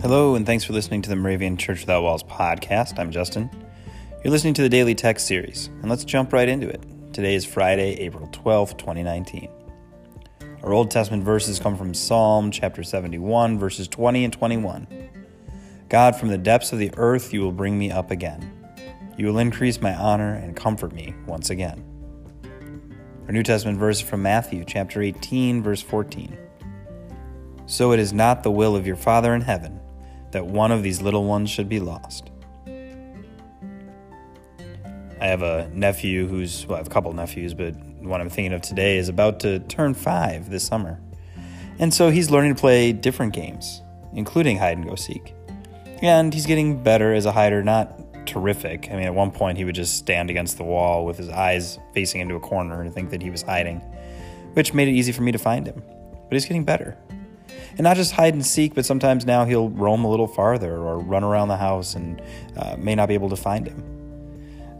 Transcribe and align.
Hello, 0.00 0.36
and 0.36 0.46
thanks 0.46 0.62
for 0.62 0.74
listening 0.74 1.02
to 1.02 1.08
the 1.08 1.16
Moravian 1.16 1.56
Church 1.56 1.80
Without 1.80 2.04
Walls 2.04 2.22
podcast. 2.22 3.00
I'm 3.00 3.10
Justin. 3.10 3.50
You're 4.22 4.30
listening 4.30 4.54
to 4.54 4.62
the 4.62 4.68
Daily 4.68 4.94
Text 4.94 5.26
series, 5.26 5.66
and 5.82 5.90
let's 5.90 6.04
jump 6.04 6.32
right 6.32 6.48
into 6.48 6.68
it. 6.68 6.80
Today 7.12 7.34
is 7.34 7.44
Friday, 7.44 7.94
April 7.94 8.28
12th, 8.28 8.78
2019. 8.78 9.50
Our 10.62 10.72
Old 10.72 10.92
Testament 10.92 11.24
verses 11.24 11.58
come 11.58 11.76
from 11.76 11.92
Psalm 11.94 12.52
chapter 12.52 12.84
71, 12.84 13.58
verses 13.58 13.88
20 13.88 14.22
and 14.22 14.32
21. 14.32 14.86
God, 15.88 16.14
from 16.14 16.28
the 16.28 16.38
depths 16.38 16.72
of 16.72 16.78
the 16.78 16.92
earth 16.96 17.34
you 17.34 17.40
will 17.40 17.50
bring 17.50 17.76
me 17.76 17.90
up 17.90 18.12
again. 18.12 18.52
You 19.16 19.26
will 19.26 19.40
increase 19.40 19.80
my 19.80 19.96
honor 19.96 20.34
and 20.34 20.54
comfort 20.54 20.92
me 20.92 21.12
once 21.26 21.50
again. 21.50 21.84
Our 23.26 23.32
New 23.32 23.42
Testament 23.42 23.78
verse 23.78 24.00
from 24.00 24.22
Matthew 24.22 24.64
chapter 24.64 25.02
18, 25.02 25.60
verse 25.60 25.82
14. 25.82 26.38
So 27.66 27.90
it 27.90 27.98
is 27.98 28.12
not 28.12 28.44
the 28.44 28.52
will 28.52 28.76
of 28.76 28.86
your 28.86 28.96
Father 28.96 29.34
in 29.34 29.40
heaven 29.40 29.80
that 30.32 30.46
one 30.46 30.72
of 30.72 30.82
these 30.82 31.00
little 31.02 31.24
ones 31.24 31.50
should 31.50 31.68
be 31.68 31.80
lost. 31.80 32.30
I 35.20 35.26
have 35.26 35.42
a 35.42 35.68
nephew 35.72 36.28
who's, 36.28 36.66
well, 36.66 36.76
I 36.76 36.78
have 36.78 36.86
a 36.86 36.90
couple 36.90 37.12
nephews, 37.12 37.52
but 37.54 37.74
the 37.74 38.08
one 38.08 38.20
I'm 38.20 38.30
thinking 38.30 38.52
of 38.52 38.62
today 38.62 38.98
is 38.98 39.08
about 39.08 39.40
to 39.40 39.58
turn 39.60 39.94
five 39.94 40.48
this 40.48 40.64
summer. 40.64 41.00
And 41.80 41.92
so 41.92 42.10
he's 42.10 42.30
learning 42.30 42.54
to 42.54 42.60
play 42.60 42.92
different 42.92 43.32
games, 43.32 43.82
including 44.12 44.58
hide 44.58 44.78
and 44.78 44.86
go 44.86 44.94
seek. 44.94 45.34
And 46.02 46.32
he's 46.32 46.46
getting 46.46 46.82
better 46.82 47.12
as 47.12 47.26
a 47.26 47.32
hider, 47.32 47.64
not 47.64 48.26
terrific. 48.26 48.88
I 48.90 48.94
mean, 48.94 49.06
at 49.06 49.14
one 49.14 49.32
point 49.32 49.58
he 49.58 49.64
would 49.64 49.74
just 49.74 49.96
stand 49.96 50.30
against 50.30 50.56
the 50.56 50.64
wall 50.64 51.04
with 51.04 51.16
his 51.16 51.28
eyes 51.28 51.78
facing 51.94 52.20
into 52.20 52.36
a 52.36 52.40
corner 52.40 52.80
and 52.80 52.94
think 52.94 53.10
that 53.10 53.22
he 53.22 53.30
was 53.30 53.42
hiding, 53.42 53.80
which 54.52 54.74
made 54.74 54.86
it 54.86 54.92
easy 54.92 55.10
for 55.10 55.22
me 55.22 55.32
to 55.32 55.38
find 55.38 55.66
him. 55.66 55.82
But 56.28 56.32
he's 56.32 56.44
getting 56.44 56.64
better. 56.64 56.96
And 57.70 57.80
not 57.80 57.96
just 57.96 58.12
hide 58.12 58.34
and 58.34 58.44
seek, 58.44 58.74
but 58.74 58.84
sometimes 58.84 59.26
now 59.26 59.44
he'll 59.44 59.68
roam 59.70 60.04
a 60.04 60.10
little 60.10 60.26
farther 60.26 60.76
or 60.76 60.98
run 60.98 61.24
around 61.24 61.48
the 61.48 61.56
house 61.56 61.94
and 61.94 62.22
uh, 62.56 62.76
may 62.78 62.94
not 62.94 63.08
be 63.08 63.14
able 63.14 63.30
to 63.30 63.36
find 63.36 63.66
him. 63.66 63.84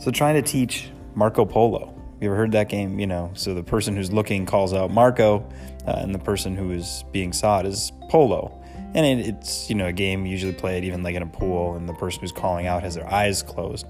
So, 0.01 0.11
trying 0.11 0.34
to 0.34 0.43
teach 0.43 0.91
Marco 1.15 1.45
Polo. 1.45 1.95
You 2.21 2.29
ever 2.29 2.37
heard 2.37 2.53
that 2.53 2.69
game? 2.69 2.99
You 2.99 3.06
know, 3.06 3.31
so 3.34 3.55
the 3.55 3.62
person 3.62 3.97
who's 3.97 4.12
looking 4.12 4.47
calls 4.47 4.73
out 4.73 4.91
Marco, 4.91 5.49
uh, 5.87 5.99
and 5.99 6.15
the 6.15 6.19
person 6.19 6.56
who 6.56 6.73
is 6.73 7.05
being 7.12 7.33
sought 7.33 7.67
is 7.67 7.93
Polo. 8.09 8.55
And 8.95 9.05
it, 9.05 9.29
it's, 9.29 9.69
you 9.69 9.77
know, 9.77 9.87
a 9.87 9.93
game 9.93 10.27
usually 10.27 10.53
played 10.53 10.84
even 10.84 11.03
like 11.03 11.15
in 11.15 11.23
a 11.23 11.27
pool, 11.27 11.75
and 11.75 11.89
the 11.89 11.95
person 11.95 12.21
who's 12.21 12.33
calling 12.33 12.67
out 12.67 12.83
has 12.83 12.95
their 12.95 13.12
eyes 13.12 13.43
closed. 13.43 13.87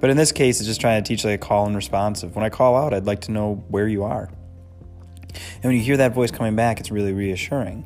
But 0.00 0.08
in 0.08 0.16
this 0.16 0.32
case, 0.32 0.60
it's 0.60 0.66
just 0.66 0.80
trying 0.80 1.02
to 1.02 1.06
teach 1.06 1.24
like 1.24 1.34
a 1.34 1.38
call 1.38 1.66
and 1.66 1.76
response 1.76 2.22
of 2.22 2.34
when 2.34 2.44
I 2.44 2.48
call 2.48 2.76
out, 2.76 2.94
I'd 2.94 3.06
like 3.06 3.20
to 3.22 3.32
know 3.32 3.62
where 3.68 3.86
you 3.86 4.04
are. 4.04 4.30
And 5.56 5.64
when 5.64 5.74
you 5.74 5.82
hear 5.82 5.98
that 5.98 6.14
voice 6.14 6.30
coming 6.30 6.56
back, 6.56 6.80
it's 6.80 6.90
really 6.90 7.12
reassuring. 7.12 7.84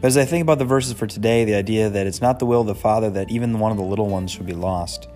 But 0.00 0.08
as 0.08 0.18
I 0.18 0.26
think 0.26 0.42
about 0.42 0.58
the 0.58 0.66
verses 0.66 0.92
for 0.92 1.06
today, 1.06 1.44
the 1.46 1.54
idea 1.54 1.88
that 1.88 2.06
it's 2.06 2.20
not 2.20 2.38
the 2.38 2.44
will 2.44 2.60
of 2.60 2.66
the 2.66 2.74
Father 2.74 3.08
that 3.10 3.30
even 3.30 3.58
one 3.58 3.72
of 3.72 3.78
the 3.78 3.82
little 3.82 4.08
ones 4.08 4.30
should 4.30 4.44
be 4.44 4.52
lost, 4.52 5.08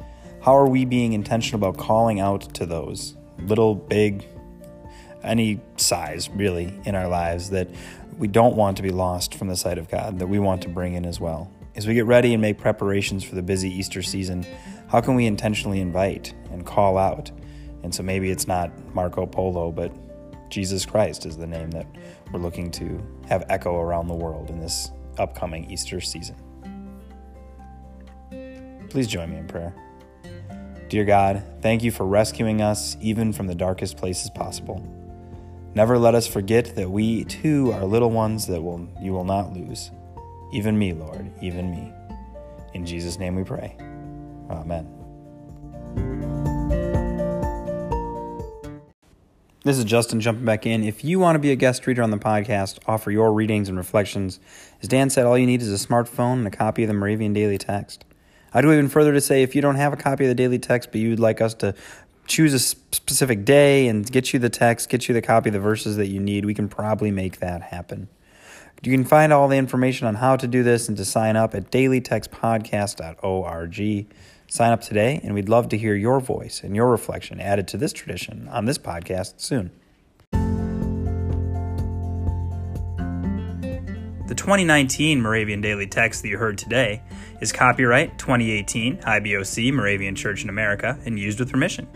how 0.42 0.56
are 0.56 0.66
we 0.66 0.86
being 0.86 1.12
intentional 1.12 1.58
about 1.58 1.78
calling 1.78 2.18
out 2.18 2.54
to 2.54 2.64
those, 2.64 3.14
little, 3.40 3.74
big, 3.74 4.24
any 5.22 5.60
size 5.76 6.30
really, 6.30 6.80
in 6.86 6.94
our 6.94 7.08
lives 7.08 7.50
that 7.50 7.68
we 8.16 8.26
don't 8.26 8.56
want 8.56 8.78
to 8.78 8.82
be 8.82 8.90
lost 8.90 9.34
from 9.34 9.48
the 9.48 9.56
sight 9.56 9.76
of 9.76 9.90
God, 9.90 10.18
that 10.18 10.28
we 10.28 10.38
want 10.38 10.62
to 10.62 10.70
bring 10.70 10.94
in 10.94 11.04
as 11.04 11.20
well? 11.20 11.50
As 11.76 11.86
we 11.86 11.92
get 11.92 12.06
ready 12.06 12.32
and 12.32 12.40
make 12.40 12.56
preparations 12.56 13.22
for 13.22 13.34
the 13.34 13.42
busy 13.42 13.70
Easter 13.70 14.02
season, 14.02 14.46
how 14.88 15.02
can 15.02 15.14
we 15.14 15.26
intentionally 15.26 15.80
invite 15.80 16.32
and 16.50 16.64
call 16.64 16.96
out? 16.96 17.30
And 17.82 17.94
so 17.94 18.02
maybe 18.02 18.30
it's 18.30 18.48
not 18.48 18.70
Marco 18.94 19.26
Polo, 19.26 19.70
but 19.72 19.92
Jesus 20.50 20.84
Christ 20.84 21.24
is 21.24 21.36
the 21.36 21.46
name 21.46 21.70
that 21.70 21.86
we're 22.32 22.40
looking 22.40 22.70
to 22.72 23.00
have 23.28 23.44
echo 23.48 23.80
around 23.80 24.08
the 24.08 24.14
world 24.14 24.50
in 24.50 24.60
this 24.60 24.90
upcoming 25.18 25.70
Easter 25.70 26.00
season. 26.00 26.36
Please 28.90 29.06
join 29.06 29.30
me 29.30 29.36
in 29.36 29.46
prayer. 29.46 29.74
Dear 30.88 31.04
God, 31.04 31.44
thank 31.62 31.84
you 31.84 31.92
for 31.92 32.04
rescuing 32.04 32.60
us 32.60 32.96
even 33.00 33.32
from 33.32 33.46
the 33.46 33.54
darkest 33.54 33.96
places 33.96 34.28
possible. 34.30 34.84
Never 35.74 35.96
let 35.96 36.16
us 36.16 36.26
forget 36.26 36.74
that 36.74 36.90
we 36.90 37.24
too 37.24 37.72
are 37.72 37.84
little 37.84 38.10
ones 38.10 38.48
that 38.48 38.60
will 38.60 38.88
you 39.00 39.12
will 39.12 39.24
not 39.24 39.52
lose. 39.52 39.92
Even 40.52 40.76
me, 40.76 40.92
Lord, 40.92 41.30
even 41.40 41.70
me. 41.70 41.92
In 42.74 42.84
Jesus' 42.84 43.20
name 43.20 43.36
we 43.36 43.44
pray. 43.44 43.76
Amen. 44.50 44.99
This 49.62 49.76
is 49.76 49.84
Justin 49.84 50.22
jumping 50.22 50.46
back 50.46 50.64
in. 50.64 50.82
If 50.82 51.04
you 51.04 51.20
want 51.20 51.36
to 51.36 51.38
be 51.38 51.50
a 51.50 51.56
guest 51.56 51.86
reader 51.86 52.02
on 52.02 52.10
the 52.10 52.16
podcast, 52.16 52.78
offer 52.86 53.10
your 53.10 53.30
readings 53.30 53.68
and 53.68 53.76
reflections, 53.76 54.40
as 54.80 54.88
Dan 54.88 55.10
said, 55.10 55.26
all 55.26 55.36
you 55.36 55.44
need 55.44 55.60
is 55.60 55.70
a 55.70 55.86
smartphone 55.86 56.38
and 56.38 56.46
a 56.46 56.50
copy 56.50 56.82
of 56.82 56.88
the 56.88 56.94
Moravian 56.94 57.34
Daily 57.34 57.58
Text. 57.58 58.06
I'd 58.54 58.64
go 58.64 58.72
even 58.72 58.88
further 58.88 59.12
to 59.12 59.20
say 59.20 59.42
if 59.42 59.54
you 59.54 59.60
don't 59.60 59.74
have 59.74 59.92
a 59.92 59.98
copy 59.98 60.24
of 60.24 60.28
the 60.28 60.34
Daily 60.34 60.58
Text, 60.58 60.92
but 60.92 61.02
you'd 61.02 61.20
like 61.20 61.42
us 61.42 61.52
to 61.54 61.74
choose 62.26 62.54
a 62.54 62.58
specific 62.58 63.44
day 63.44 63.86
and 63.86 64.10
get 64.10 64.32
you 64.32 64.38
the 64.38 64.48
text, 64.48 64.88
get 64.88 65.08
you 65.08 65.14
the 65.14 65.20
copy 65.20 65.50
of 65.50 65.52
the 65.52 65.60
verses 65.60 65.98
that 65.98 66.06
you 66.06 66.20
need, 66.20 66.46
we 66.46 66.54
can 66.54 66.66
probably 66.66 67.10
make 67.10 67.40
that 67.40 67.60
happen. 67.60 68.08
You 68.82 68.92
can 68.92 69.04
find 69.04 69.30
all 69.30 69.46
the 69.46 69.58
information 69.58 70.06
on 70.06 70.14
how 70.14 70.36
to 70.36 70.46
do 70.46 70.62
this 70.62 70.88
and 70.88 70.96
to 70.96 71.04
sign 71.04 71.36
up 71.36 71.54
at 71.54 71.70
dailytextpodcast.org. 71.70 74.06
Sign 74.50 74.72
up 74.72 74.80
today, 74.80 75.20
and 75.22 75.32
we'd 75.32 75.48
love 75.48 75.68
to 75.68 75.78
hear 75.78 75.94
your 75.94 76.18
voice 76.18 76.62
and 76.64 76.74
your 76.74 76.90
reflection 76.90 77.40
added 77.40 77.68
to 77.68 77.76
this 77.76 77.92
tradition 77.92 78.48
on 78.48 78.64
this 78.64 78.78
podcast 78.78 79.34
soon. 79.40 79.70
The 84.26 84.34
2019 84.34 85.22
Moravian 85.22 85.60
Daily 85.60 85.86
Text 85.86 86.22
that 86.22 86.28
you 86.28 86.36
heard 86.36 86.58
today 86.58 87.00
is 87.40 87.52
copyright 87.52 88.18
2018 88.18 88.96
IBOC 88.96 89.72
Moravian 89.72 90.16
Church 90.16 90.42
in 90.42 90.48
America 90.48 90.98
and 91.04 91.16
used 91.16 91.38
with 91.38 91.52
permission. 91.52 91.86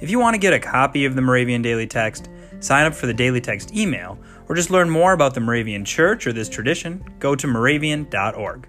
If 0.00 0.08
you 0.08 0.20
want 0.20 0.34
to 0.34 0.40
get 0.40 0.52
a 0.52 0.60
copy 0.60 1.04
of 1.04 1.16
the 1.16 1.22
Moravian 1.22 1.62
Daily 1.62 1.88
Text, 1.88 2.28
sign 2.60 2.86
up 2.86 2.94
for 2.94 3.08
the 3.08 3.14
Daily 3.14 3.40
Text 3.40 3.74
email, 3.74 4.16
or 4.48 4.54
just 4.54 4.70
learn 4.70 4.88
more 4.88 5.14
about 5.14 5.34
the 5.34 5.40
Moravian 5.40 5.84
Church 5.84 6.28
or 6.28 6.32
this 6.32 6.48
tradition, 6.48 7.04
go 7.18 7.34
to 7.34 7.48
moravian.org. 7.48 8.68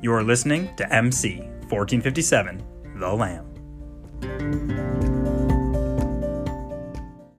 You 0.00 0.14
are 0.14 0.24
listening 0.24 0.74
to 0.76 0.90
MC 0.90 1.46
1457, 1.70 2.64
The 2.98 3.12
Lamb. 3.12 5.17